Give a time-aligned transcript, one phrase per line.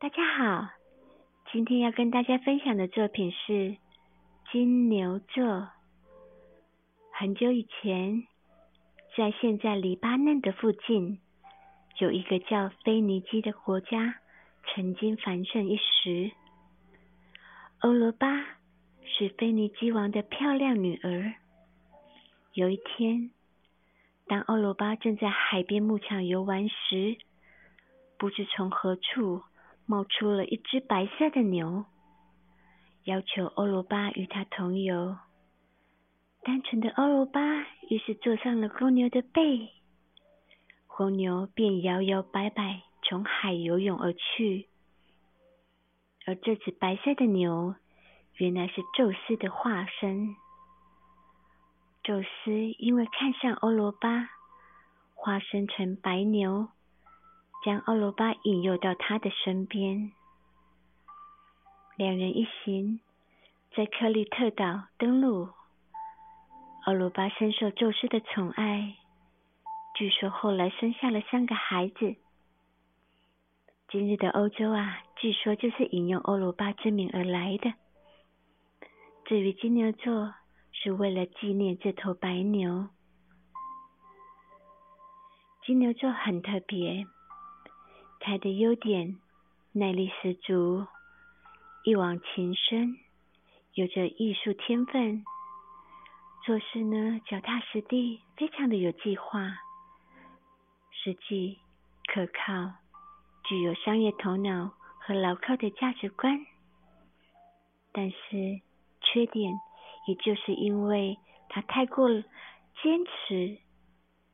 [0.00, 0.68] 大家好，
[1.50, 3.76] 今天要跟大家分享的作品是
[4.52, 5.68] 金牛座。
[7.10, 8.22] 很久以前，
[9.16, 11.18] 在现在黎巴嫩的附近，
[11.98, 14.14] 有一个叫腓尼基的国家，
[14.68, 16.30] 曾经繁盛一时。
[17.80, 18.28] 欧罗巴
[19.02, 21.34] 是腓尼基王的漂亮女儿。
[22.52, 23.32] 有一天，
[24.28, 27.16] 当欧罗巴正在海边牧场游玩时，
[28.16, 29.42] 不知从何处。
[29.90, 31.86] 冒出了一只白色的牛，
[33.04, 35.16] 要求欧罗巴与它同游。
[36.42, 37.40] 单纯的欧罗巴
[37.88, 39.70] 于是坐上了公牛的背，
[40.86, 44.68] 公牛便摇摇摆摆从海游泳而去。
[46.26, 47.74] 而这只白色的牛，
[48.34, 50.36] 原来是宙斯的化身。
[52.02, 54.28] 宙斯因为看上欧罗巴，
[55.14, 56.68] 化身成白牛。
[57.68, 60.10] 将欧罗巴引诱到他的身边，
[61.98, 62.98] 两人一行
[63.76, 65.50] 在克利特岛登陆。
[66.86, 68.96] 欧罗巴深受宙斯的宠爱，
[69.94, 72.16] 据说后来生下了三个孩子。
[73.90, 77.74] 今日的欧洲啊，据说就是引用欧罗巴之名而来的。
[79.26, 80.34] 至于金牛座，
[80.72, 82.88] 是为了纪念这头白牛。
[85.66, 87.04] 金牛座很特别。
[88.20, 89.16] 他的优点，
[89.72, 90.86] 耐力十足，
[91.84, 92.98] 一往情深，
[93.74, 95.24] 有着艺术天分，
[96.44, 99.58] 做事呢脚踏实地，非常的有计划，
[100.90, 101.58] 实际
[102.06, 102.74] 可靠，
[103.44, 106.44] 具有商业头脑和牢靠的价值观。
[107.92, 108.60] 但是
[109.00, 109.52] 缺点，
[110.06, 113.58] 也就是因为他太过坚持、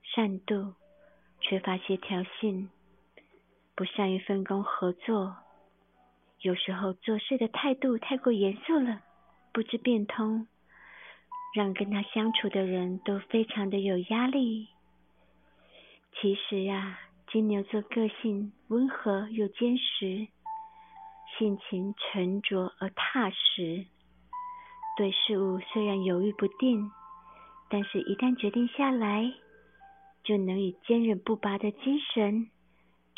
[0.02, 0.74] 善妒，
[1.40, 2.70] 缺乏协调性。
[3.76, 5.36] 不善于分工合作，
[6.40, 9.00] 有时候做事的态度太过严肃了，
[9.52, 10.46] 不知变通，
[11.54, 14.68] 让跟他相处的人都非常的有压力。
[16.20, 17.00] 其实呀，
[17.32, 20.28] 金牛座个性温和又坚实，
[21.36, 23.86] 性情沉着而踏实，
[24.96, 26.92] 对事物虽然犹豫不定，
[27.68, 29.32] 但是一旦决定下来，
[30.22, 32.50] 就能以坚韧不拔的精神。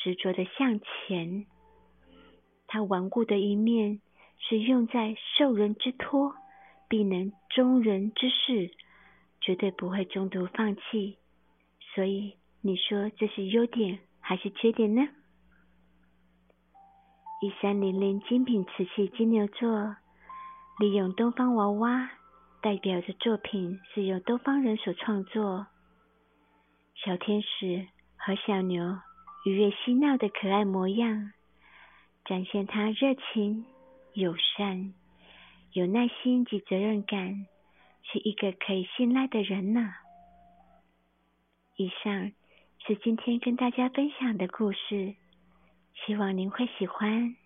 [0.07, 1.47] 执着的向前，
[2.69, 4.01] 他顽固的一面
[4.39, 6.33] 是用在受人之托，
[6.89, 8.71] 必能忠人之事，
[9.41, 11.19] 绝对不会中途放弃。
[11.93, 15.03] 所以你说这是优点还是缺点呢？
[17.43, 19.97] 一三零零精品瓷器金牛座，
[20.79, 22.09] 利用东方娃娃
[22.63, 25.67] 代表着作品是由东方人所创作，
[26.95, 29.01] 小天使和小牛。
[29.47, 31.31] 愉悦嬉闹的可爱模样，
[32.25, 33.65] 展现他热情、
[34.13, 34.93] 友善、
[35.71, 37.47] 有耐心及责任感，
[38.03, 39.95] 是一个可以信赖的人呢。
[41.77, 42.33] 以上
[42.85, 45.15] 是今天跟大家分享的故事，
[45.95, 47.37] 希望您会喜欢。